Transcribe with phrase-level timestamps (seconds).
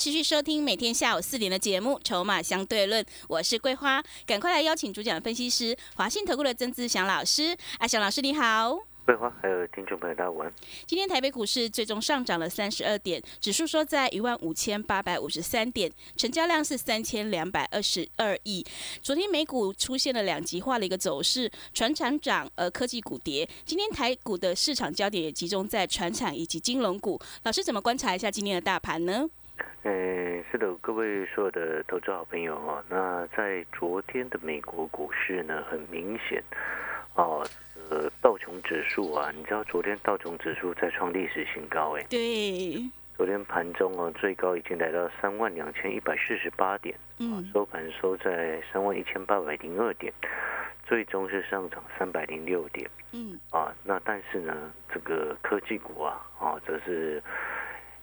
[0.00, 7.54] 持续收听每天下午四点的节目《筹码相对论》，我是桂花，赶快来邀请主讲分析师华信投顾的曾志祥老师。
[7.80, 10.54] 阿祥老师你好，桂花还有听众朋友大家晚安。
[10.86, 18.64] 今天台北股市最终上涨了三十二点，指数收在一万五千八百五十三点，成交量是三千两百二十二亿。
[19.02, 23.46] 昨天美股出现了两极化的一个走势，船厂涨而科技股跌。
[23.66, 27.20] 今天台股的市场焦点也集中在船产以及金融股。
[27.42, 29.28] 老师怎么观察一下今天的大盘呢？
[29.82, 36.42] 嗯，是的，各位所有的投资好朋友哦，那在昨天的美国股市呢，很明显
[37.14, 37.42] 哦，
[37.88, 50.12] 呃，道琼指数啊，你知道昨天道琼指数在创历史新高哎，对，昨天盘中啊，最高已经来到三万两千一百四十八点，嗯，收盘收在三万一千八百零二点，
[50.84, 54.54] 最终是上涨三百零六点，嗯，啊，那但是呢，
[54.92, 57.22] 这个科技股啊，啊，则是。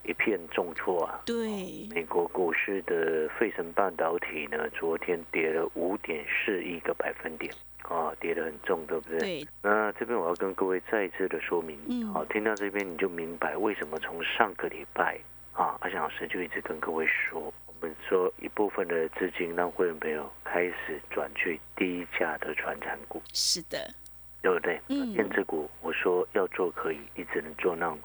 [0.08, 1.22] 一片重挫啊！
[1.26, 9.20] 对，美国股市的费城半导体呢，昨天跌了五点四亿个百分点，啊，跌得很重，对不对？
[9.20, 9.48] 对。
[9.62, 15.20] 那这边我要跟各位再一次的说明，嗯，好，听到这边你就明白为什么从上个礼拜
[15.52, 23.94] 啊，阿翔老师就一直跟各位说，我们说一部分的资金让会员朋友开始转去低价的传产股，是的。
[24.40, 24.80] 对不对？
[24.88, 28.00] 嗯，电子股我说要做可以，你只能做那种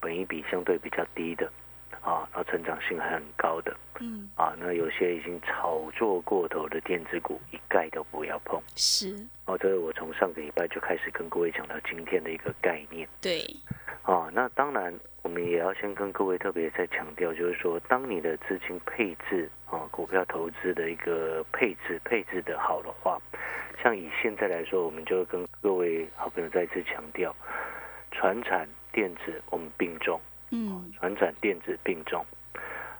[0.00, 1.46] 本益比相对比较低的，
[2.00, 8.60] 啊，然后成长性还很高的，嗯，啊，那有些已经炒作过头的电子股，一概都不要碰。
[8.76, 9.14] 是，
[9.46, 13.08] 哦，这是我从上个礼拜就开始跟各位讲到今天的一个概念。
[13.20, 13.44] 对，
[14.02, 14.92] 啊，那当然
[15.22, 23.20] 我们也要先跟各位特别再强调，就是说，当你的资金配置啊，股票投资的一个配置配置的好的话。
[23.80, 27.32] 像以现在来说，我们就跟各位好朋友再次强调，
[28.10, 32.24] 船产电子我们并重，嗯，船产电子并重，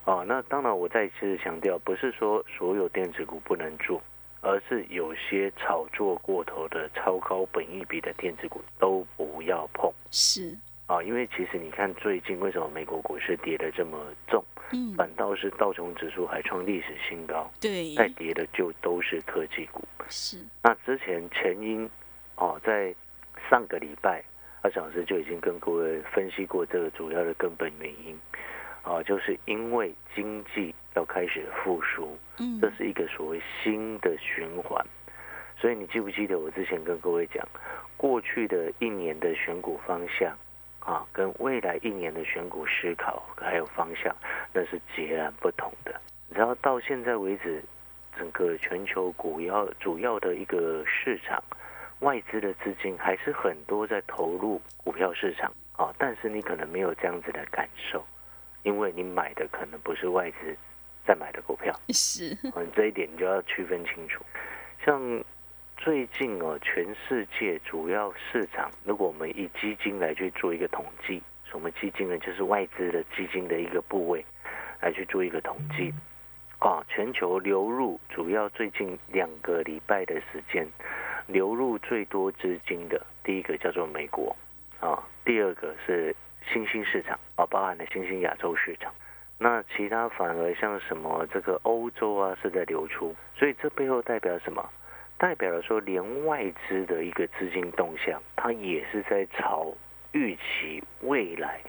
[0.05, 4.03] 哦，那当然我再一次强调，不是说所有电子股不能做，
[4.41, 10.57] 而是有些炒作过头的超高本益比的电子股都不要碰，是，
[10.87, 14.45] 啊，因为其实你看最近为什么美国股市跌得这么重？
[14.71, 19.83] 嗯，反倒是道琼指数还创历史新高，对，再跌的就都是科技股。
[20.11, 20.39] 是。
[20.63, 21.89] 那之前前因
[22.37, 22.95] 哦，在
[23.49, 24.23] 上个礼拜，
[24.69, 28.15] 阿小师就已经跟各位分析过这个主要的根本原因，
[28.83, 34.85] 啊，就是因为经济要开始复苏，嗯，这是一个所谓新的循环。
[35.59, 37.43] 所以你记不记得我之前跟各位讲，
[37.97, 40.37] 过去的一年的选股方向？
[40.81, 44.15] 啊，跟未来一年的选股思考还有方向，
[44.53, 45.99] 那是截然不同的。
[46.29, 47.63] 然后到现在为止，
[48.19, 51.43] 整个全球股要主要的一个市场，
[52.01, 55.95] 外资的资金还是很多在投入股票市场啊。
[55.99, 58.05] 但是你可能没有这样子的感受，
[58.63, 60.57] 因为你买的可能不是外资
[61.07, 64.25] 在买的股票，是，嗯，这一点你就要区分清楚。
[64.85, 65.25] 像。
[65.81, 72.19] 最近哦，全世界主要市场，如果我们以基金来去做一个统计，什么基金呢？
[72.19, 74.27] 就是外资的基金的一个部位
[74.81, 75.95] 来去做一个统计。
[76.59, 80.67] 啊，全球流入主要最近两个礼拜的时间，
[81.29, 84.35] 流入最多资金的，第一个叫做美国，
[84.81, 86.17] 啊，第二个是
[86.51, 88.93] 新兴市场，啊，包含了新兴亚洲市场。
[89.39, 94.69] 那其他反而像什么这个欧洲啊是在流出，所以这背后代表什么？
[95.19, 99.75] 代表了说，连外资的一个资金动向，它也是在朝
[100.13, 101.61] 预期未来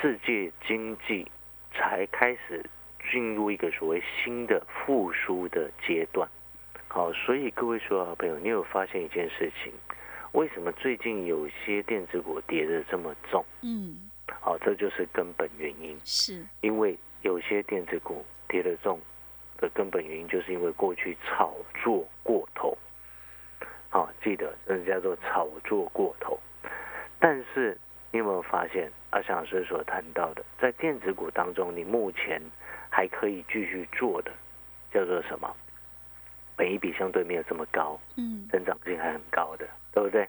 [0.00, 1.30] 世界经济
[1.74, 2.64] 才开始
[3.10, 6.28] 进入一个所谓新的复苏的阶段。
[6.96, 9.70] 好，所以各位所有好朋友，你有发现一件事情？
[10.32, 13.44] 为什么最近有些电子股跌得这么重？
[13.60, 13.98] 嗯，
[14.40, 15.94] 好，这就是根本原因。
[16.06, 18.98] 是，因为有些电子股跌得重。
[19.58, 22.74] 的根本原因就是因为过去炒作过头，
[23.90, 26.38] 好，记得这叫做炒作过头。
[27.18, 27.76] 但是
[28.10, 32.40] 你有没有发现，阿翔老师所谈到的，在电子股当中，你目前
[32.88, 34.32] 还可以继续做的，
[34.90, 35.54] 叫做什么？
[36.56, 40.26] 本益比相对没有这么高，嗯，增长性还很高的，对不对？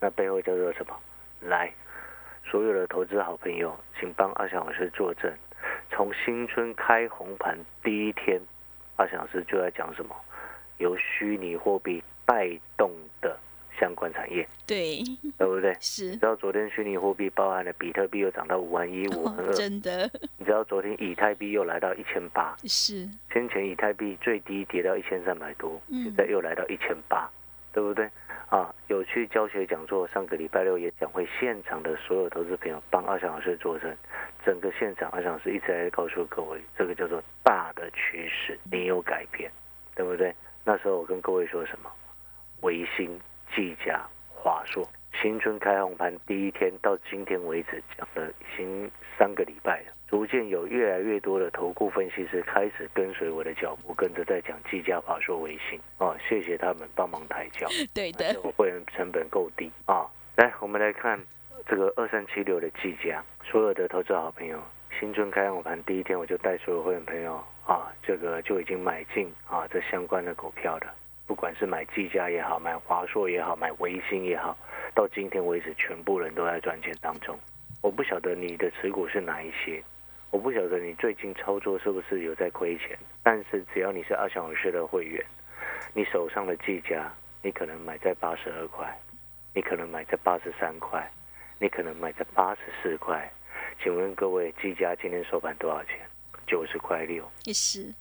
[0.00, 0.96] 那背后叫做什么？
[1.40, 1.72] 来，
[2.44, 5.32] 所有的投资好朋友，请帮阿翔老师作证。
[5.90, 8.40] 从新春开红盘第一天，
[8.96, 10.14] 阿翔老师就在讲什么？
[10.78, 13.36] 由虚拟货币带动的
[13.78, 15.02] 相关产业，对，
[15.36, 15.74] 对不对？
[15.80, 27.30] 是你知道昨天虚拟货币包含了比特币又涨到五万一、五万哦二，真的你知道昨天以太币又来到一千八，是，先前以太币最低跌到一千三百多，嗯现在又来到一千八，
[27.72, 28.08] 对不对？
[28.48, 33.94] 啊，有去教学讲座，上个礼拜六也讲会现场的所有投资朋友帮阿翔老师作证，
[34.44, 39.50] 整个现场阿翔老师一直在告诉各位，这个叫做大的趋势你有改变，
[39.94, 40.34] 对不对？
[40.64, 41.90] 那时候我跟各位说什么？
[42.62, 43.20] 维新、
[43.54, 44.00] 技嘉、
[44.34, 44.88] 华硕，
[45.20, 60.06] 新春开红盘第一天到今天为止讲了已经三个礼拜了，逐渐有越来越多的投顾分析师开始跟随我的脚步，跟着在讲技嘉、华硕、微信哦，谢谢他们帮忙抬轿，对的，我会员成本够低啊。
[60.36, 61.20] 来，我们来看
[61.66, 64.62] 这个二三七六的技嘉，所有的投资好朋友，
[65.00, 70.86] 新春开红盘第一天我就带所有会员朋友啊，这个就已经买进啊这相关的股票的。
[71.28, 74.56] 不管是买技嘉也好，买华硕也好，买维星也好，
[74.94, 77.38] 到今天为止，全部人都在赚钱当中。
[77.82, 79.82] 我不晓得你的持股是哪一些，
[80.30, 85.22] 我不晓得你最近操作是不是有在亏钱，但是只要你是阿小老师的会员，
[85.92, 88.98] 你手上的技嘉，你可能买在八十二块，
[89.52, 91.06] 你可能买在八十三块，
[91.58, 93.30] 你可能买在八十四块。
[93.82, 96.00] 请问各位，技嘉今天收盘多少钱？
[96.46, 97.22] 九十块六。
[97.44, 97.94] 也是，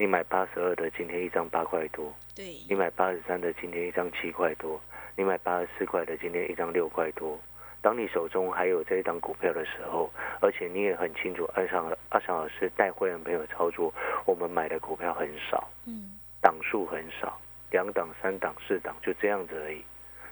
[0.00, 2.10] 你买八十二的，今天一张八块多。
[2.34, 4.80] 对，你买八十三的，今天一张七块多；
[5.14, 7.38] 你买八十四块的，今天一张六块多。
[7.82, 10.10] 当你手中还有这一档股票的时候，
[10.40, 13.92] 而且你也很清楚，阿翔阿尚老师带会员朋友操作，
[14.24, 17.38] 我们买的股票很少，嗯，档数很少，
[17.70, 19.84] 两档、三档、四档就这样子而已。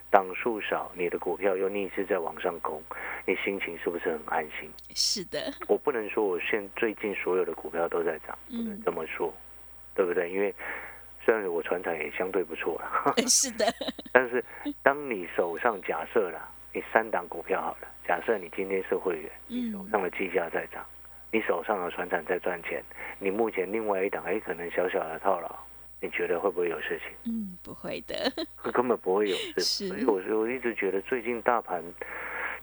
[0.09, 2.81] 档数少，你的股票又逆势在往上攻，
[3.23, 4.67] 你心情是不是很安心？
[4.95, 9.31] 是的，我不能说我现最近所有的股票都在涨，不能嗯，这么说，
[9.99, 10.31] 对不对？
[10.31, 10.55] 因为
[11.25, 13.65] 虽然我船产也相对不错了， 是的，
[14.13, 14.41] 但是
[14.81, 16.39] 当你手上假设了，
[16.71, 20.85] 你三档股票好了，假设你今天是会员，你手嗯，上的绩价在涨，
[21.33, 22.81] 你手上的船产在赚钱，
[23.19, 25.53] 你目前另外一档哎可能小小的套牢，
[25.99, 27.09] 你觉得会不会有事情？
[27.25, 28.31] 嗯，不会的，
[28.71, 29.89] 根本不会有事。
[29.89, 31.83] 所以我说我一直觉得最近大盘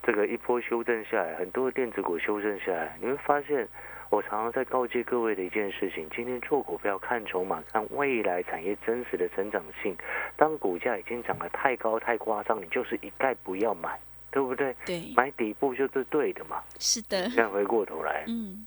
[0.03, 3.69] 这个一波修正下来，很多电子股修正下来，你会发现。
[4.17, 9.95] 我常常在告诫各位的一件事情：今天做股票看筹码，看未来产业真实的成长性。
[10.39, 14.75] 当股价已经涨得太高、太夸张，你就是一概不要买，对不对？
[14.87, 16.63] 对，买底部就是对的嘛。
[16.79, 18.67] 是的，现在回过头来，嗯，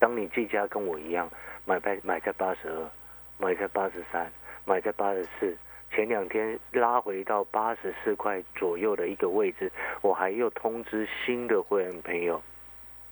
[0.00, 1.30] 当你这家跟我一样
[1.64, 2.90] 买在买在八十二，
[3.38, 4.28] 买在八十三，
[4.64, 5.56] 买在八十四，
[5.92, 9.70] 前两天拉回到八十四块左右的一个位置，
[10.02, 12.42] 我还又通知新的会员朋友，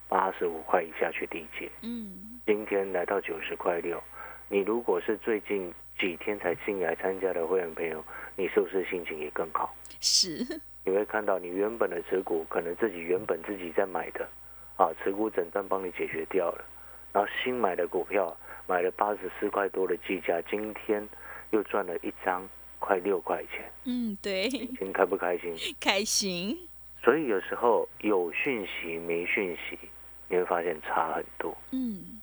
[0.09, 1.71] 八十五块以下去理解。
[1.83, 4.03] 嗯，今天来到九十块六，
[4.49, 8.05] 你如果是最近几天才进来参加的会员朋友，
[8.37, 9.75] 你是不是心情也更好？
[10.01, 10.45] 是，
[10.85, 14.29] 你会看到你原本的持股，可能自己原本自己在买的，
[14.77, 16.65] 啊，持股诊断帮你解决掉了，
[17.13, 18.37] 然后新买的股票
[18.69, 21.07] 买了八十四块多的计价，今天
[21.51, 22.49] 又赚了一张
[22.79, 25.55] 快六块钱，嗯，对，心开不开心？
[25.81, 26.57] 开心，
[27.03, 29.79] 所以有时候有讯息没讯息，
[30.29, 31.57] 你会发现差很多。
[31.73, 32.21] 嗯，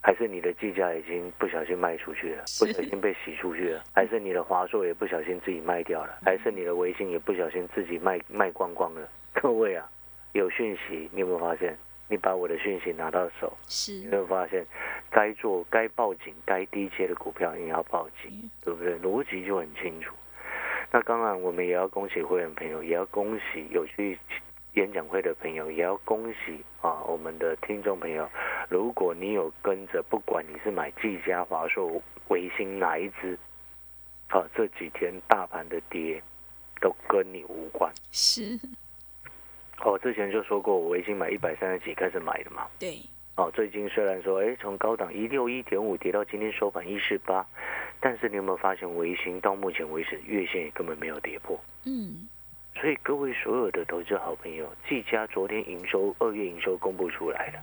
[0.00, 9.08] 还是你的计价已经不小心卖出去了，不小心被洗出去了， 还是你的华硕也不小心自己卖掉了，还是你的微信也不小心自己卖卖光光了？
[9.32, 9.88] 各位啊，
[10.32, 11.76] 有讯息，你有没有发现？
[12.10, 14.64] 你把我的讯息拿到手，是你是，会发现，
[15.10, 18.98] 该做、该报警、该低阶的股票你要报警，对不对？
[19.00, 20.14] 逻辑就很清楚。
[20.90, 24.18] 那当然，我们也要恭喜会员朋友，也要恭喜有去
[24.74, 28.28] 演讲会的朋友，也要恭喜啊我们的听众朋友。
[28.68, 33.36] 如果你有跟着，不管你是买技嘉、华硕、维新哪一支，
[34.28, 36.22] 好、这几天大盘的跌
[36.80, 37.92] 都跟你无关。
[38.12, 38.58] 是，
[39.80, 42.66] 哦，之前就说过，我维新买一百三十几开始买的嘛。
[42.78, 43.00] 对，
[43.36, 47.44] 哦，最近虽然说，哎，从高档一六一点五跌到今天收盘一四八，
[48.00, 51.58] 但是你有没有发现，维星到目前为止月线也根本没有跌破。
[51.84, 52.28] 嗯，
[52.80, 57.60] 所以各位所有的投资好朋友，技嘉昨天营收二月营收公布出来了，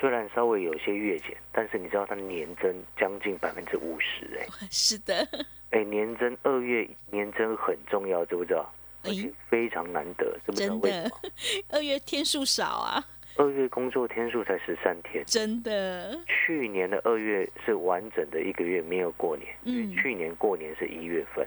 [0.00, 5.28] 虽然稍微有些月减，但是你知道它年增将近百分之五十，哎是的，
[5.70, 8.72] 哎，年增二月年增很重要，知不知道？
[9.04, 11.20] 而且哎非常难得，知不知道真的为什么？，
[11.76, 13.04] 二月天数少啊，
[13.36, 15.22] 二月工作天数才十三天。
[15.26, 21.46] 真的，去年的二月是完整的一个月，没有过年，因嗯为去年过年是一月份，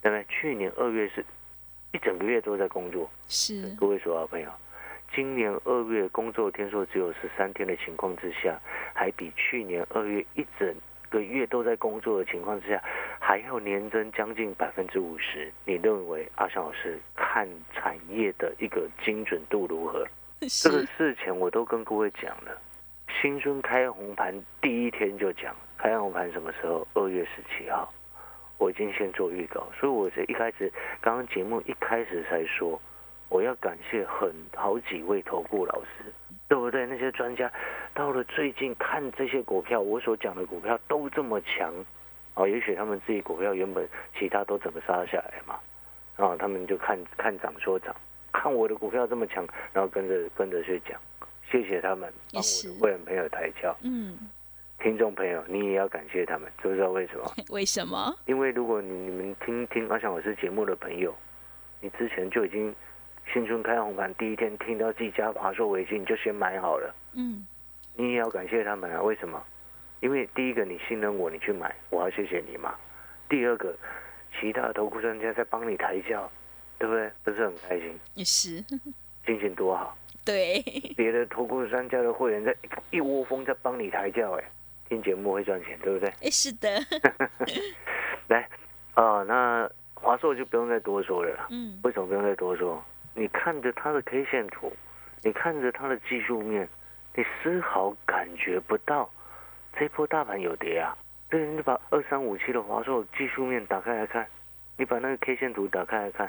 [0.00, 0.24] 对不对？
[0.28, 1.22] 去年二月是
[1.92, 3.10] 一整个月都在工作。
[3.28, 4.50] 是，各位所有好朋友，
[5.14, 8.58] 今年二月工作天数只有十三天的情况之下，
[8.94, 10.74] 还比去年二月一整
[11.08, 12.82] 个月月都在工作的情况之下，
[13.18, 20.06] 还要年增将近百分之五十，你认为阿翔老师看产业的一个精准度如何？
[20.40, 22.60] 这个事前我都跟各位讲了，
[23.20, 26.86] 新春开红盘第一天就讲，开红盘什么时候？
[26.94, 27.92] 二月十七号，
[28.60, 32.78] 我已经先做预告，所以我是一开始刚刚节目一开始才说，
[33.30, 36.12] 我要感谢很好几位投顾老师，
[36.46, 36.84] 对不对？
[36.84, 37.50] 那些专家
[37.94, 41.72] 到了最近看这些股票，我所讲的股票都这么强，
[42.34, 43.88] 啊，也许他们自己股票原本
[44.18, 45.58] 其他都怎么杀下来嘛，
[46.16, 47.96] 啊，他们就看看涨说涨。
[48.30, 51.00] 看我的股票这么强，然后跟着跟着去讲，
[51.50, 53.74] 谢谢他们帮我的会员朋友抬轿。
[53.82, 54.18] 嗯，
[54.82, 57.32] 听众朋友，你也要感谢他们，知不知道为什么？
[57.50, 58.16] 为什么？
[58.26, 61.14] 因为如果你你们听听阿翔老师节目的朋友，
[61.80, 62.74] 你之前就已经
[63.32, 66.94] 新春开红盘第一天听到自己家华硕维金，你就先买好了。
[67.14, 67.46] 嗯，
[67.94, 69.02] 你也要感谢他们啊？
[69.02, 69.42] 为什么？
[70.00, 72.74] 因为第一个你信任我，你去买，我要谢谢你嘛。
[73.28, 73.76] 第二个，
[74.40, 76.30] 其他投顾专家在帮你抬轿。
[76.78, 77.10] 对不对？
[77.22, 78.56] 不是很开心，也是，
[79.26, 79.94] 心情多好。
[80.24, 80.62] 对，
[80.96, 82.56] 别的投顾专家的会员在
[82.90, 84.44] 一窝蜂在帮你抬轿，哎，
[84.90, 86.08] 听节目会赚钱，对不对？
[86.20, 86.68] 哎，是的。
[88.26, 88.48] 来，
[88.94, 91.46] 啊，那华硕就不用再多说了。
[91.48, 91.78] 嗯。
[91.84, 92.84] 为什么不用再多说？
[93.14, 94.72] 你看着它的 K 线图，
[95.22, 96.68] 你看着它的技术面，
[97.14, 99.08] 你丝毫感觉不到
[99.78, 100.96] 这波大盘有跌啊。
[101.28, 104.26] 对，你把二三五七的华硕技术面打开来看，
[104.76, 106.28] 你把那个 K 线图打开来看。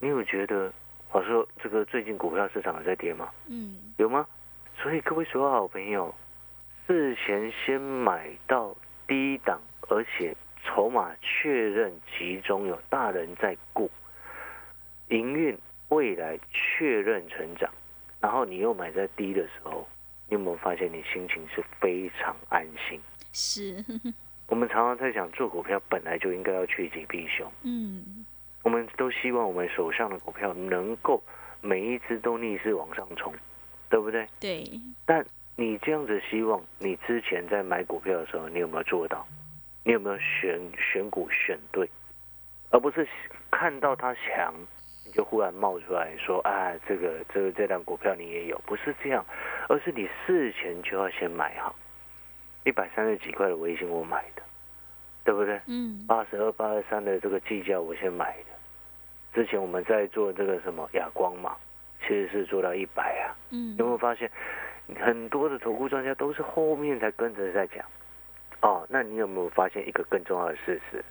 [0.00, 0.72] 你有觉得
[1.08, 3.28] 华硕这个最近股票市场在跌吗？
[3.48, 4.24] 嗯，有吗？
[4.80, 6.14] 所以各位所有好朋友，
[6.90, 13.88] 事前先买到低档，而且筹码确认其中有大人在顾，
[15.06, 15.56] 营运
[15.90, 17.70] 未来确认成长，
[18.18, 19.86] 然后你又买在低的时候，
[20.28, 23.00] 你有没有发现你心情是非常安心？
[23.32, 23.84] 是。
[24.48, 27.48] 我们常常在想做股票本来就应该要趋吉避凶。
[27.62, 28.26] 嗯。
[28.64, 31.22] 我们都希望我们手上的股票能够
[31.60, 33.32] 每一只都逆势往上冲，
[33.88, 34.26] 对不对？
[34.40, 34.68] 对。
[35.06, 35.24] 但
[35.60, 39.28] 你这样子希望，你之前在买股票的时候，你有没有做到？
[39.84, 41.86] 你有没有选选股选对？
[42.70, 43.06] 而不是
[43.50, 44.54] 看到它强，
[45.04, 49.22] 你就忽然冒出来说：“啊，这个这个这档股票你也有？”不是这样，
[49.68, 51.76] 而是你事前就要先买好。
[52.64, 54.42] 一百三十几块的微信我买的，
[55.24, 55.60] 对不对？
[55.66, 56.06] 嗯。
[56.08, 58.46] 八十二、八十三的这个计价我先买的。
[59.34, 61.54] 之前我们在做这个什么哑光嘛，
[62.00, 63.36] 其实是做到一百啊。
[63.50, 64.30] 嗯，有没有发现
[64.96, 67.84] 很多的投顾专家都是后面才跟着在讲？
[68.62, 71.04] 哦，那你有没有发现一个更重要的事实？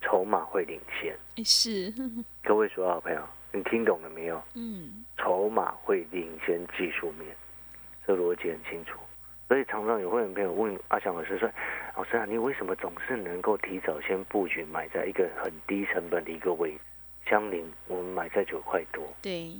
[0.00, 1.16] 筹码会领先。
[1.44, 1.92] 是。
[2.44, 3.20] 各位所有好朋友，
[3.52, 4.40] 你听懂了没有？
[4.54, 5.04] 嗯。
[5.18, 7.34] 筹码会领先技术面，
[8.06, 8.98] 这逻辑很清楚。
[9.48, 11.48] 所以常常有会员朋友问阿翔老师说
[11.96, 16.78] ：“老师啊，你为什么总是能够提早先布局，买在一个很低成本的一个位置？”
[17.26, 19.02] 江林，我们买在九块多。
[19.22, 19.50] 对。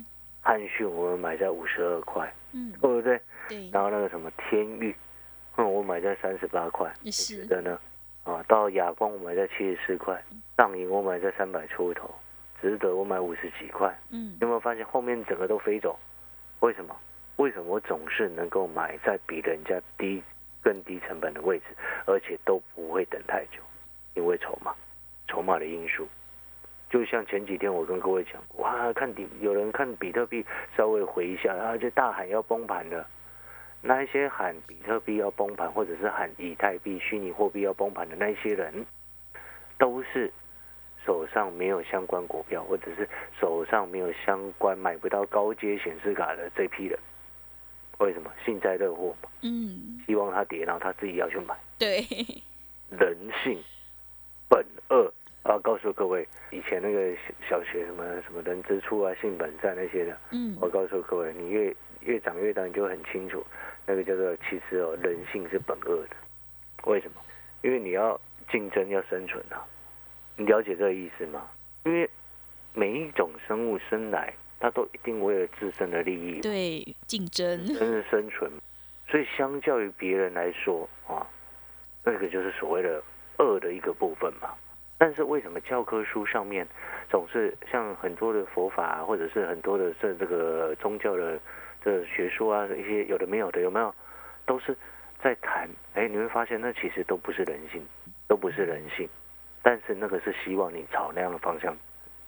[0.41, 2.33] 汉讯，我们买在五十二块。
[2.53, 2.71] 嗯。
[2.79, 3.19] 对不对？
[3.47, 3.69] 对。
[3.71, 4.95] 然后那个什么天域，
[5.55, 6.91] 嗯，我买在三十八块。
[7.11, 7.79] 是的呢。
[8.23, 10.21] 啊，到亚光我买在七十四块，
[10.57, 12.13] 上影我买在三百出头，
[12.61, 13.97] 值得我买五十几块。
[14.09, 14.35] 嗯。
[14.41, 15.97] 有没有发现后面整个都飞走？
[16.59, 16.95] 为什么？
[17.37, 20.21] 为什么我总是能够买在比人家低、
[20.61, 21.65] 更低成本的位置，
[22.05, 23.61] 而且都不会等太久？
[24.15, 24.73] 因为筹码，
[25.27, 26.07] 筹码的因素。
[26.89, 30.43] 就像前几天我跟各位讲，哇，看比有人看比特币
[30.75, 33.07] 稍微回一下，然后就大喊要崩盘了。
[33.87, 38.85] 那一些喊比特币要崩盘，或者是喊以太币、虚拟货币要崩盘的那些人，
[39.77, 40.29] 都是
[41.05, 43.07] 手上没有相关股票，或者是
[43.39, 46.99] 手上没有相关买不到高阶显示卡的这批人。
[47.99, 49.29] 为什么幸灾乐祸嘛？
[49.41, 51.55] 嗯，希望它跌，然后他自己要去买。
[51.79, 52.05] 对，
[52.89, 53.57] 人性
[54.49, 55.11] 本恶。
[55.43, 57.15] 啊，告诉各位，以前那个
[57.47, 63.45] 小学什么什么人之初啊，性本善那些的，嗯，我告诉各位，你越越长越大，你就很清楚，
[63.85, 66.15] 那个叫做其实哦，人性是本恶的。
[66.85, 67.21] 为什么？
[67.61, 68.19] 因为你要
[68.51, 69.65] 竞争，要生存啊。
[70.35, 71.49] 你了解这个意思吗？
[71.83, 72.09] 因为
[72.73, 78.51] 每一种生物生来，它都一定为了自身的利益，对，竞争，真是生存。
[79.09, 81.25] 所以相较于别人来说啊，
[82.03, 83.01] 那个就是所谓的
[83.39, 84.53] 恶的一个部分嘛。
[84.99, 86.67] 但是为什么教科书上面
[87.09, 91.39] 总是像很多的佛法，或者是很多的这这个宗教的
[91.83, 93.93] 这学术啊，一些有的没有的，有没有？
[94.45, 94.75] 都是
[95.21, 97.85] 在谈，哎，你会发现那其实都不是人性，
[98.27, 99.07] 都不是人性。
[99.61, 101.75] 但是那个是希望你朝那样的方向，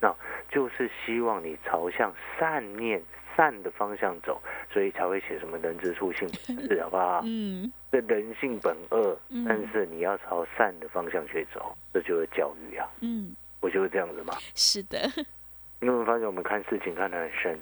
[0.02, 0.14] 那
[0.50, 3.02] 就是希望你朝向善念、
[3.38, 7.22] 善的方向走，所以才会写什么人之初性本善，好不好？
[7.24, 14.34] 嗯，这人性本恶嗯，但是你要朝善的方向去走，这就是教育啊，嗯，不就是这样子吗？
[14.54, 15.00] 是的，
[15.80, 17.58] 你有没有发现我们看事情看得很深，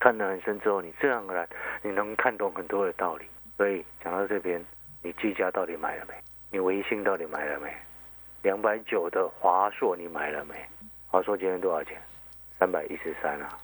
[0.00, 1.48] 看得很深之后，你自然而然
[1.82, 3.26] 你能看懂很多的道理。
[3.56, 4.64] 所以讲到这边，
[5.02, 6.14] 你技嘉到底买了没？
[6.50, 7.72] 你微信到底买了没？
[8.42, 10.54] 两百九的华硕你买了没？
[11.06, 12.00] 华硕今天多少钱？
[12.58, 13.58] 三百一十三啊，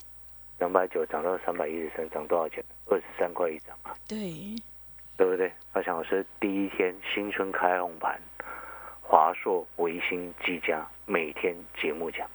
[0.58, 2.62] 两百九涨到三百一十三，涨多少钱？
[2.86, 4.54] 二十三块一张啊，对，
[5.16, 5.50] 对不对？
[5.72, 8.20] 阿翔老师第一天新春开红盘，
[9.02, 12.28] 华硕、微星、技嘉每天节目讲，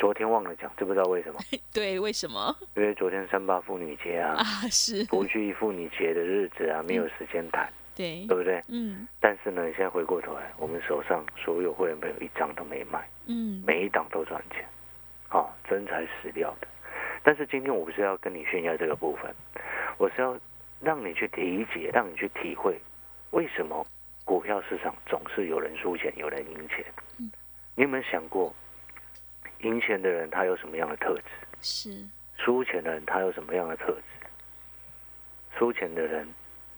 [0.00, 1.38] 昨天忘了讲，知不知道为什么？
[1.74, 4.42] 对，为什么因为昨天三八妇女节啊啊？，
[4.72, 8.62] 是，国际妇女节的日子啊，没有时间谈，对对，不对？
[8.68, 14.66] 嗯但是呢，现在回过头来，我们手上所有会员朋友一张都没卖，嗯，每一档都赚钱，
[15.28, 16.66] 啊，真材实料的。
[17.22, 19.30] 但是今天我不是要跟你炫耀这个部分，
[19.98, 20.34] 我是要
[20.80, 22.80] 让你去理解，让你去体会，
[23.32, 23.86] 为什么
[24.24, 26.82] 股票市场总是有人输钱，有人赢钱。
[27.18, 27.30] 嗯
[27.76, 28.54] 你有没有想过，
[29.62, 31.22] 赢钱的人他有什么样的特质？
[31.60, 34.02] 是，输钱的人他有什么样的特质？
[35.58, 36.26] 输钱的人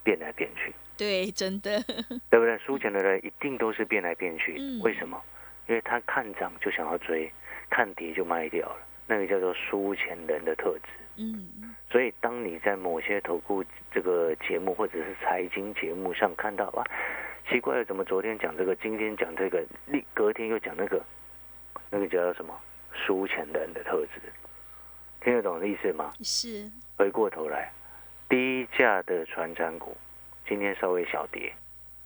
[0.02, 1.80] 变来变去，对，真的，
[2.30, 2.58] 对不对？
[2.58, 5.22] 输钱的人一定都是变来变去，嗯为什么？
[5.68, 7.30] 因为他看涨就想要追，
[7.70, 10.88] 看跌就卖掉了，那个叫做输钱人的特质。
[11.16, 13.62] 嗯，所以，当你在某些投顾
[13.92, 16.84] 这个节目或者是财经节目上看到哇，
[17.48, 21.00] 奇怪了，怎么昨天讲这个，今天讲这个，立隔天又讲那个，
[21.90, 22.58] 那个叫什么？
[22.94, 24.20] 输钱的人的特质，
[25.20, 26.12] 听得懂的意思吗？
[26.22, 27.70] 是，回过头来，
[28.28, 29.96] 低价的传产股
[30.46, 31.52] 今天稍微小跌，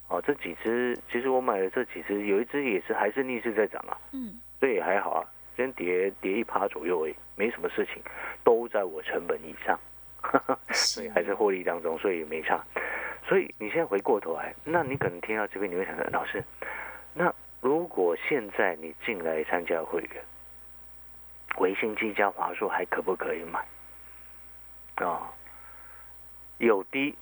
[0.08, 8.02] 哦，这几只其实我买的这几只，有一只也是还是逆势在涨啊，嗯，这也还好啊，今天跌跌一趴左右而已，没什么事情，
[8.44, 9.78] 都在我成本以上，
[10.72, 12.64] 所以是，还是获利当中，所以没差。
[13.28, 16.44] 所以你现在回过头来，那你可能听到这边，你会想到老师，
[17.12, 20.22] 那如果现在你进来参加会员，
[21.58, 23.64] 微信技嘉华硕还可不可以买？
[25.04, 25.30] 啊、
[26.58, 27.14] 有低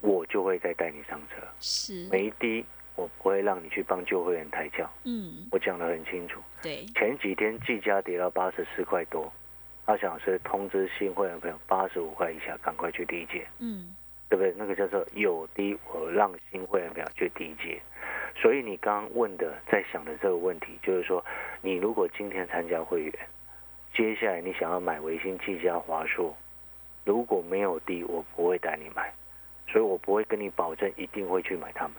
[0.00, 2.64] 我就会再带你上车，是，没低
[2.96, 6.40] 我不会让你去帮旧会员抬轿，嗯，我讲的很清楚。
[6.60, 9.32] 对，前几天技嘉跌到八十四块多，
[9.84, 13.94] 阿想是通知新会员朋友八十五块以下赶快去低接，嗯，
[14.28, 14.52] 对不对？
[14.56, 17.80] 那个叫做有低我让新会员朋友去低接。
[18.34, 21.24] 所以你刚刚问的在想的这个问题，就是说
[21.60, 23.12] 你如果今天参加会员，
[23.94, 26.34] 接下来你想要买维新、技嘉、华硕，
[27.04, 29.12] 如果没有低，我不会带你买，
[29.68, 31.96] 所以我不会跟你保证一定会去买他们。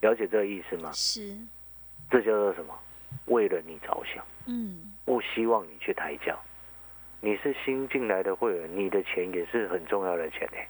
[0.00, 0.92] 了解这个意思吗？
[0.92, 1.36] 是，
[2.10, 2.78] 这叫做什么？
[3.26, 4.22] 为了你着想。
[4.46, 6.38] 嗯，不希望你去抬轿。
[7.20, 10.68] 你是新进来的会员，你的钱也是很重要的钱哎，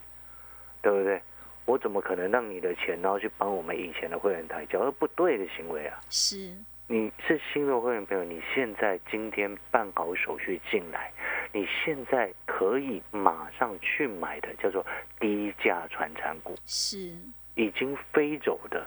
[0.80, 1.20] 对不对？
[1.64, 4.78] 我怎么可能让你的钱然后去帮我们以前的会员抬轿？
[4.80, 5.98] 而不对的行为啊！
[6.10, 6.54] 是，
[6.86, 11.10] 你是新的会员朋友，你现在今天办好手续进来，
[11.50, 14.84] 你现在可以马上去买的叫做
[15.18, 17.16] 低价传产股，是，
[17.54, 18.86] 已经飞走的，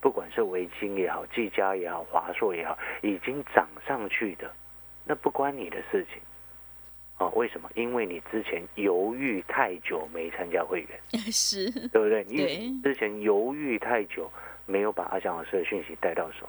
[0.00, 4.50] 不管是维金也好、技嘉也好、华硕也好，已经涨上去的，
[5.04, 6.20] 那不关你的事情。
[7.18, 7.70] 哦，为什么？
[7.76, 11.00] 因为你之前犹豫太久没参加会员，
[11.32, 12.24] 是，对不对？
[12.28, 14.28] 你之前犹豫太久，
[14.66, 16.46] 没有把阿翔老师的讯息带到手，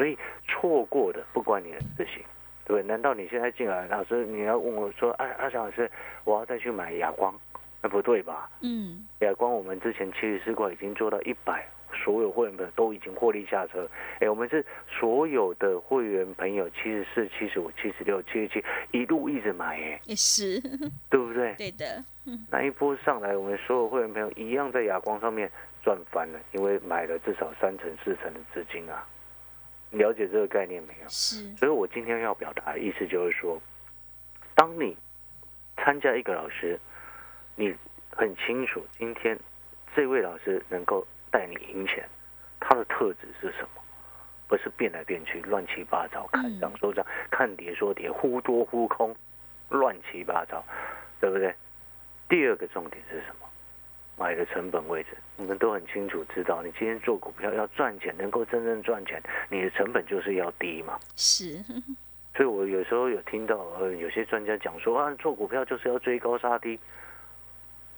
[0.00, 0.16] 所以
[0.48, 2.24] 错过的不关你的事情，
[2.64, 2.82] 对不对？
[2.82, 5.90] 难道你现在进来，老师你要问我说，啊，阿翔老师，
[6.24, 7.38] 我要再去买哑光，
[7.82, 8.48] 那不对吧？
[8.62, 13.86] 嗯，哑光我们之前七十四块已经做到一百，所有会员朋友都已经获利下车。
[14.20, 20.58] 哎，我们是所有的会员朋友七十四、七十五、七十六、七十七一路一直买，哎，也是，
[21.10, 21.54] 对不对？
[21.60, 22.02] 对的，
[22.50, 25.50] 那一波上来，我们所有会员朋友一样在哑光上面
[25.82, 29.06] 赚翻了，因为买了至少三成四成的资金啊。
[29.90, 31.08] 你了解这个概念没有？
[31.08, 33.60] 是，所以我今天要表达的意思就是说，
[34.54, 34.96] 当你
[35.76, 36.78] 参加一个老师，
[37.56, 37.74] 你
[38.10, 39.38] 很清楚今天
[39.94, 42.08] 这位老师能够带你赢钱，
[42.60, 43.82] 他的特质是什么？
[44.46, 49.14] 不是变来变去、乱七八糟，看涨说涨，看跌说跌，忽多忽空，
[49.68, 50.64] 乱七八糟，
[51.20, 51.54] 对不对？
[52.28, 53.49] 第二个重点是什么？
[54.20, 61.00] 买的成本位置，我们都很清楚知道，你今天做股票要赚钱，能够真正赚钱，你的成本就是要低嘛。
[61.16, 61.58] 是，
[62.36, 66.78] 所以我有时候有听到呃有些专家讲说啊，做股票就是要追高杀低，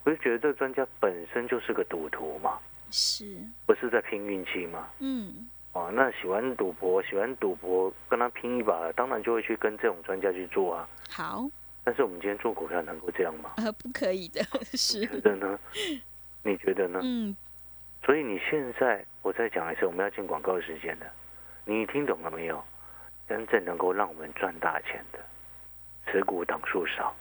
[0.05, 2.57] 我就觉得这个专家本身就是个赌徒嘛，
[2.93, 4.87] 是，不是在拼运气嘛。
[5.01, 10.89] 嗯，哦，那喜欢赌博，喜欢赌博，跟他拼一把，当然就会去跟这种专家去做啊。
[11.11, 11.51] 好，
[11.83, 13.55] 但是我们今天做股票能够这样吗？
[13.57, 14.41] 呃，不可以的，
[14.75, 15.59] 是你，觉得呢？
[16.43, 17.01] 你觉得呢？
[17.03, 17.37] 嗯，
[18.05, 21.07] 所以你现在，我再讲一次，我们要进广告时间的，
[21.65, 22.63] 你听懂了没有？
[23.29, 25.19] 真正能够让我们赚大钱的，
[26.07, 27.15] 持股档数少，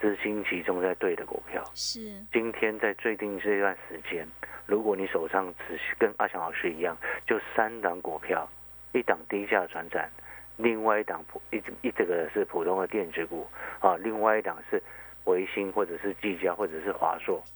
[0.00, 1.62] 资金集中在对的股票。
[1.74, 2.00] 是，
[2.32, 4.26] 今天在最近这段时间，
[4.66, 8.48] 如果你手上只是跟阿翔老师一样，就三档股票，
[8.92, 10.10] 一档低价转展，
[10.56, 13.46] 另外一档普一一这个是普通的电子股
[13.80, 14.82] 啊，另外一档是
[15.24, 17.52] 维新或者是技嘉或者是华硕，嗯，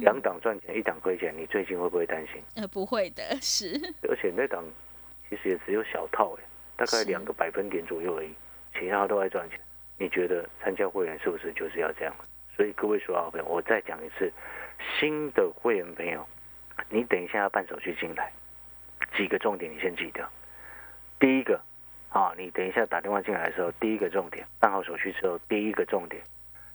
[0.00, 2.42] 两档赚钱，一档亏钱，你最近会不会担心？
[2.56, 3.68] 呃，不会的， 是，
[4.08, 4.64] 而且那档
[5.28, 6.42] 其实也只有小套哎，
[6.76, 8.34] 大概两个百分点左右而已，
[8.78, 9.60] 其他都在赚钱。
[9.96, 12.14] 你觉得参加会员是不是就是要这样？
[12.56, 14.32] 所以各位所有好朋友，我再讲一次，
[14.98, 16.26] 新的会员朋友，
[16.88, 18.32] 你等一下要办手续进来，
[19.16, 20.28] 几个重点你先记得。
[21.18, 21.60] 第一个，
[22.10, 26.22] 啊，你等一下打电话进来的时候，第一个重点，办好手续之后，第一个重点，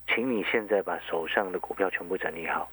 [0.08, 2.70] 请你现在把手上的股票全部整理好，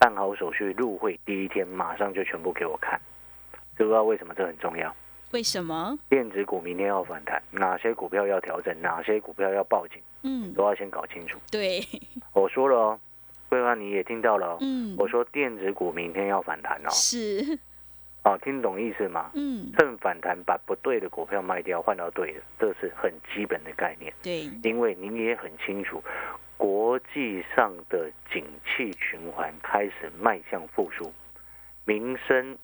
[0.00, 2.98] 办好手续入会第一天马上就全部给我看。
[3.76, 4.92] 知不知道为什么这很重要？
[5.32, 5.96] 为什么？
[6.08, 11.38] 电子股明天要反弹，哪些股票要调整，哪些股票要报警，嗯，都要先搞清楚。
[11.52, 11.80] 对，
[12.32, 13.00] 我说了哦，
[13.50, 14.58] 桂花你也听到了哦。
[14.60, 17.58] 嗯，我说电子股明天要反弹哦，是，
[18.24, 19.30] 哦，听懂意思吗？
[19.34, 24.12] 嗯，趁反弹把不对的股票卖掉，换到对的，这是很基本的概念。
[24.22, 26.02] 对，因为您也很清楚，
[26.60, 31.10] 国际上的景气循环开始迈向复苏，
[31.86, 32.58] 民生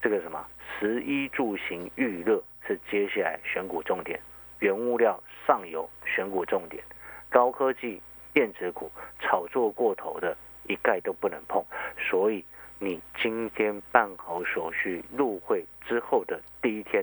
[0.00, 0.44] 这个什么
[0.80, 4.20] 十一住行娱乐是接下来选股重点，
[4.58, 6.82] 原物料上游选股重点，
[7.30, 11.64] 高科技电子股炒作过头的一概都不能碰，
[11.96, 12.44] 所以。
[12.78, 17.02] 你今天办好手续入会之后的第一天，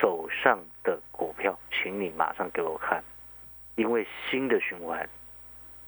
[0.00, 3.02] 手上的股票，请你马上给我看，
[3.74, 5.08] 因为新的循环，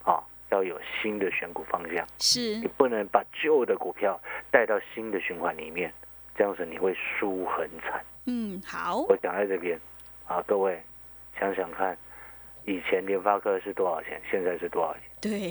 [0.04, 5.92] 啊，要有新的选股方向，是你，不能把旧的股票带到新的循环里面，
[6.34, 8.04] 这样子你会输很惨。
[8.26, 9.78] 嗯，好，我讲在这边，
[10.26, 10.80] 啊，各位
[11.38, 11.96] 想想看，
[12.64, 15.02] 以前联发科是多少钱，现在是多少钱？
[15.20, 15.50] 对，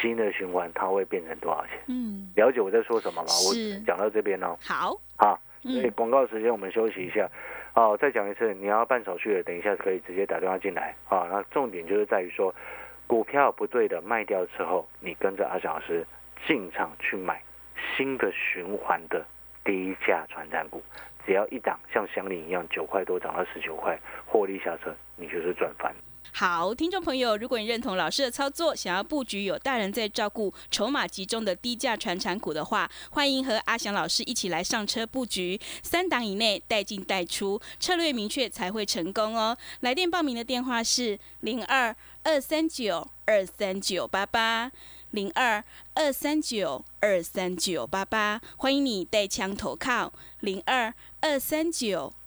[0.00, 1.78] 新的循环它会变成多少钱？
[1.88, 3.28] 嗯，了解我在说什么吗？
[3.46, 4.56] 我是讲到这边哦。
[4.62, 7.28] 好，好，所以嗯，广告时间我们休息一下。
[7.74, 10.94] 哦，再讲一次，你要办手续的，等一下可以直接打电话进来。
[11.10, 12.54] 啊，那重点就是在于说，
[13.06, 16.04] 股票不对的卖掉之后，你跟着阿小老师
[16.46, 17.42] 进场去买
[17.96, 19.24] 新的循环的
[19.64, 20.82] 低价传单股，
[21.24, 25.94] 只要一档像祥林一样九块多涨到十九块，获利下车，你就是赚翻。
[26.38, 39.56] 好，听众朋友，如果你认同老师的操作，想要布局有大人在照顾、筹码集中的低价传产股的话，欢迎和阿翔老师一起来上车布局，三档以内带进带出，策略明确才会成功哦。
[39.80, 44.70] 来电报名的电话是零二二三九二三九八八。
[45.12, 52.12] 零二二三九二三九八八，欢迎你带枪投靠零二二三九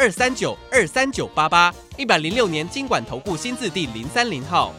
[0.00, 4.72] 二三九二三九八八，一百零六年经管投顾新字第零三零号。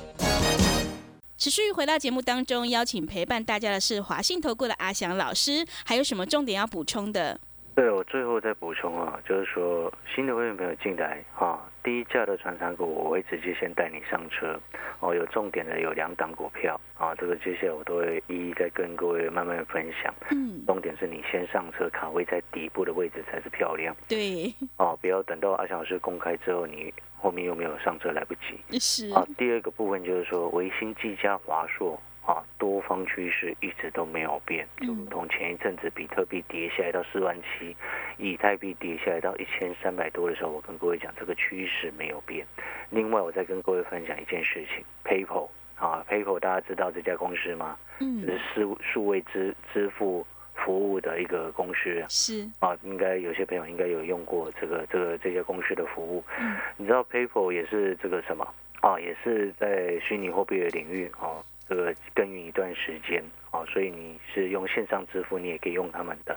[1.38, 7.38] 持续回到节目当中，邀请陪伴大家的是华信投顾的阿翔老师，还有什么重点要补充的？
[7.79, 14.59] 对，我最后再补充啊，就是说新的会员朋友进来啊，第一价的传产股我会直接先带你上车
[14.99, 20.13] 哦，有重点的有两档股票啊，这个接下来我都会一一再跟各位慢慢分享。
[20.29, 28.77] 嗯，重点是你先上车，卡位在底部的位置才是漂亮对，哦，不要等到阿翔老师公开之后，你后面又没有上车来不及。
[28.77, 31.97] 是，啊，第二个部分就是说，维新、技嘉、华硕
[32.29, 37.75] 啊，多方趋势一直都没有变，就如同前一阵子比特币跌下来到四万七，
[38.19, 42.45] 以太币跌下来到一千三百多的时候，我跟各位讲这个趋势没有变。
[42.91, 47.75] 另外，我再跟各位分享一件事情，PayPal 啊，PayPal 大家知道这家公司吗？
[47.99, 56.23] 嗯这，是数数位支支付服务的一个公司是，啊，应该有些朋友应该有用过这个这个这些公司的服务。
[56.39, 58.47] 嗯你知道 PayPal 也是这个什么
[58.81, 58.99] 啊？
[58.99, 66.36] 也是在虚拟货币的领域啊，这个耕耘一段时间啊，所以你是用线上支付，你也可以用他们的。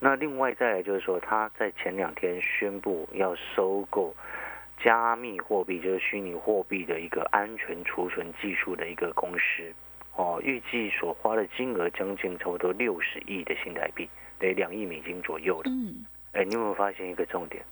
[0.00, 4.14] 那另外再来就是说，他在前两天宣布要收购
[4.82, 9.72] 加密货币，就是虚拟货币的一个安全储存技术的一个公司。
[10.16, 14.08] 哦，预计所花的金额将近差不多六十亿的新台币，
[14.38, 15.70] 得两亿美金左右的。
[15.70, 17.62] 嗯，哎，你有没有发现一个重点？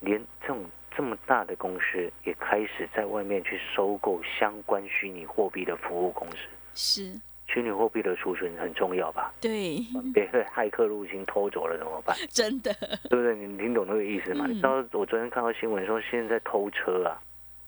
[0.00, 0.64] 连这种
[0.96, 6.36] 这么大的公司也开始在外面去收购相关虚拟货币的服务公司。
[6.74, 7.12] 是，
[7.46, 9.32] 虚拟货币的储存很重要吧？
[9.40, 9.78] 对，
[10.14, 12.16] 别被骇客入侵偷走了怎么办？
[12.30, 12.72] 真的，
[13.10, 13.34] 对不对？
[13.34, 14.44] 你听懂那个意思吗？
[14.48, 17.20] 嗯你知道我昨天看到新闻说，现在偷车啊，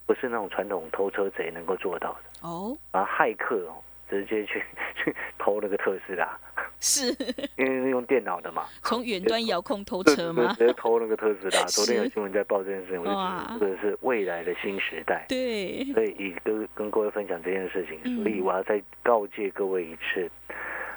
[0.06, 3.76] 不是那种传统偷车贼能够做到的，哦，然后骇客哦，
[4.08, 4.62] 直接去
[4.96, 6.38] 去偷那个特斯拉，
[6.80, 7.08] 是
[7.56, 8.64] 因为是用电脑的嘛。
[8.82, 10.54] 从远端遥控偷车吗？
[10.58, 11.64] 直接偷那个特斯拉。
[11.66, 15.24] 昨天有新闻在报这件事情，我就觉得这个是未来的新时代。
[15.28, 20.30] 对，所以以跟跟各位分享这件事情，嗯所以我要再告诫各位一次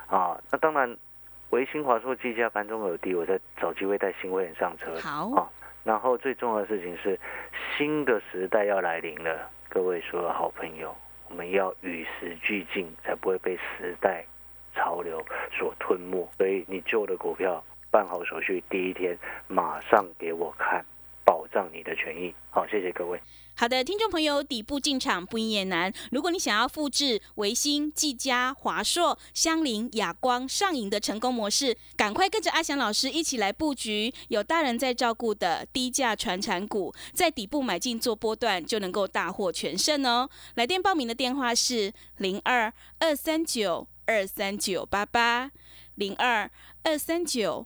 [0.08, 0.40] 啊。
[0.52, 0.96] 那当然，
[1.50, 4.96] 维新华硕计价盘中有低，我在找机会带新会员上车。
[5.00, 5.50] 好，啊，
[5.84, 7.20] 然后最重要的事情是，
[7.78, 9.50] 新的时代要来临了。
[9.70, 10.96] 各位所有好朋友，
[11.30, 14.26] 我们要与时俱进，才不会被时代
[14.74, 16.28] 潮流所吞没。
[16.38, 20.86] 所以你旧的股票办好手续，第一天马上给我看，
[21.28, 22.34] 保障你的权益。
[22.50, 23.22] 好，谢谢各位。
[23.54, 25.92] 好的，听众朋友，底部进场不易也难。
[26.12, 40.30] 如果你想要复制维新、技嘉、华硕、香菱、亚光、上影的成功模式，赶快跟着阿翔老师一起来布局有大人在照顾的低价传产股，在底部买进做波段，就能够大获全胜哦。
[40.56, 45.52] 来电报名的电话是零二二三九二三九八八
[45.96, 46.50] 零二
[46.84, 47.66] 二三九